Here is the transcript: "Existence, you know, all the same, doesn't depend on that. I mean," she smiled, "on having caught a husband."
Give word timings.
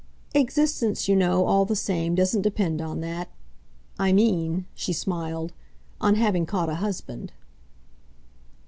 "Existence, 0.33 1.07
you 1.07 1.15
know, 1.15 1.45
all 1.45 1.63
the 1.63 1.75
same, 1.75 2.15
doesn't 2.15 2.41
depend 2.41 2.81
on 2.81 3.01
that. 3.01 3.29
I 3.99 4.11
mean," 4.11 4.65
she 4.73 4.93
smiled, 4.93 5.53
"on 6.01 6.15
having 6.15 6.47
caught 6.47 6.69
a 6.69 6.75
husband." 6.81 7.31